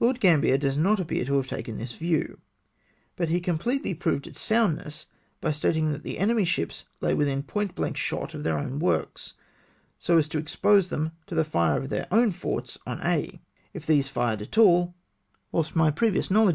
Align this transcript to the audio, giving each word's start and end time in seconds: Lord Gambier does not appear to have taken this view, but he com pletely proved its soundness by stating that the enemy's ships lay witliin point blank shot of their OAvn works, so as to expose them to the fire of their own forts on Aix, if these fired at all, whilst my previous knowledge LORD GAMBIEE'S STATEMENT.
Lord 0.00 0.20
Gambier 0.20 0.58
does 0.58 0.76
not 0.76 1.00
appear 1.00 1.24
to 1.24 1.36
have 1.38 1.46
taken 1.46 1.78
this 1.78 1.94
view, 1.94 2.40
but 3.16 3.30
he 3.30 3.40
com 3.40 3.58
pletely 3.58 3.98
proved 3.98 4.26
its 4.26 4.38
soundness 4.38 5.06
by 5.40 5.50
stating 5.50 5.92
that 5.92 6.02
the 6.02 6.18
enemy's 6.18 6.48
ships 6.48 6.84
lay 7.00 7.14
witliin 7.14 7.46
point 7.46 7.74
blank 7.74 7.96
shot 7.96 8.34
of 8.34 8.44
their 8.44 8.56
OAvn 8.56 8.80
works, 8.80 9.32
so 9.98 10.18
as 10.18 10.28
to 10.28 10.36
expose 10.38 10.88
them 10.90 11.12
to 11.26 11.34
the 11.34 11.42
fire 11.42 11.78
of 11.78 11.88
their 11.88 12.06
own 12.10 12.32
forts 12.32 12.76
on 12.86 13.00
Aix, 13.00 13.38
if 13.72 13.86
these 13.86 14.10
fired 14.10 14.42
at 14.42 14.58
all, 14.58 14.94
whilst 15.52 15.74
my 15.74 15.90
previous 15.90 15.96
knowledge 15.96 16.00
LORD 16.02 16.02
GAMBIEE'S 16.02 16.24
STATEMENT. 16.36 16.50